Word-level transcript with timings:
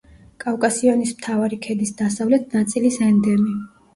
კავკასიონის 0.43 1.09
მთავარი 1.17 1.59
ქედის 1.67 1.93
დასავლეთ 2.01 2.57
ნაწილის 2.57 2.99
ენდემი. 3.09 3.57